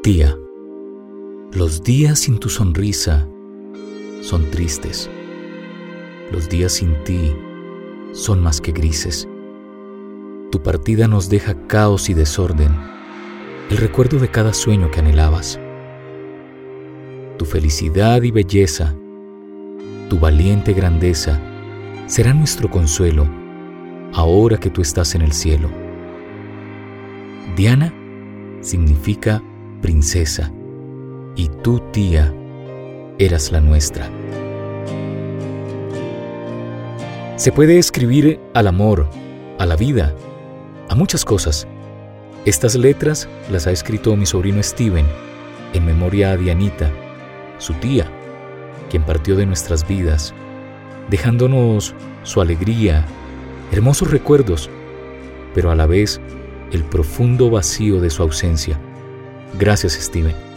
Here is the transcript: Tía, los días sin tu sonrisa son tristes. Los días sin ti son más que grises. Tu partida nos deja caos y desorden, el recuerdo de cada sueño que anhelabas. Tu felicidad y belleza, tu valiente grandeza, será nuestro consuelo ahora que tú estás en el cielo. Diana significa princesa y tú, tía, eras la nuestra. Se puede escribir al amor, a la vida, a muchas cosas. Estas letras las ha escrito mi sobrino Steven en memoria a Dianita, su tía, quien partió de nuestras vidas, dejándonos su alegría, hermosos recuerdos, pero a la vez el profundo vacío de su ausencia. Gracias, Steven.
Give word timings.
Tía, 0.00 0.38
los 1.52 1.82
días 1.82 2.20
sin 2.20 2.38
tu 2.38 2.48
sonrisa 2.48 3.28
son 4.20 4.48
tristes. 4.48 5.10
Los 6.30 6.48
días 6.48 6.74
sin 6.74 6.94
ti 7.02 7.34
son 8.12 8.40
más 8.40 8.60
que 8.60 8.70
grises. 8.70 9.28
Tu 10.52 10.62
partida 10.62 11.08
nos 11.08 11.28
deja 11.28 11.66
caos 11.66 12.08
y 12.08 12.14
desorden, 12.14 12.70
el 13.70 13.76
recuerdo 13.76 14.20
de 14.20 14.28
cada 14.28 14.54
sueño 14.54 14.88
que 14.92 15.00
anhelabas. 15.00 15.58
Tu 17.36 17.44
felicidad 17.44 18.22
y 18.22 18.30
belleza, 18.30 18.94
tu 20.08 20.20
valiente 20.20 20.74
grandeza, 20.74 21.40
será 22.06 22.32
nuestro 22.32 22.70
consuelo 22.70 23.28
ahora 24.12 24.58
que 24.58 24.70
tú 24.70 24.80
estás 24.80 25.16
en 25.16 25.22
el 25.22 25.32
cielo. 25.32 25.68
Diana 27.56 27.92
significa 28.60 29.42
princesa 29.80 30.52
y 31.36 31.48
tú, 31.62 31.80
tía, 31.92 32.34
eras 33.18 33.52
la 33.52 33.60
nuestra. 33.60 34.10
Se 37.36 37.52
puede 37.52 37.78
escribir 37.78 38.40
al 38.54 38.66
amor, 38.66 39.08
a 39.58 39.66
la 39.66 39.76
vida, 39.76 40.14
a 40.88 40.94
muchas 40.94 41.24
cosas. 41.24 41.68
Estas 42.44 42.74
letras 42.74 43.28
las 43.50 43.66
ha 43.66 43.70
escrito 43.70 44.16
mi 44.16 44.26
sobrino 44.26 44.62
Steven 44.62 45.06
en 45.74 45.84
memoria 45.84 46.32
a 46.32 46.36
Dianita, 46.36 46.90
su 47.58 47.74
tía, 47.74 48.10
quien 48.90 49.04
partió 49.04 49.36
de 49.36 49.46
nuestras 49.46 49.86
vidas, 49.86 50.34
dejándonos 51.10 51.94
su 52.22 52.40
alegría, 52.40 53.04
hermosos 53.70 54.10
recuerdos, 54.10 54.70
pero 55.54 55.70
a 55.70 55.74
la 55.74 55.86
vez 55.86 56.20
el 56.72 56.84
profundo 56.84 57.50
vacío 57.50 58.00
de 58.00 58.10
su 58.10 58.22
ausencia. 58.22 58.80
Gracias, 59.54 59.92
Steven. 59.94 60.47